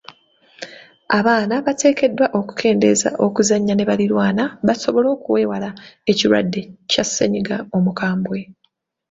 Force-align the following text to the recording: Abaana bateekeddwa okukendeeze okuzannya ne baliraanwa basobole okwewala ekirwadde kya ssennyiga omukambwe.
Abaana 1.19 1.53
bateekeddwa 1.65 2.27
okukendeeze 2.39 3.09
okuzannya 3.25 3.73
ne 3.75 3.87
baliraanwa 3.89 4.45
basobole 4.67 5.07
okwewala 5.15 5.69
ekirwadde 6.11 6.61
kya 6.91 7.03
ssennyiga 7.07 7.57
omukambwe. 7.77 8.39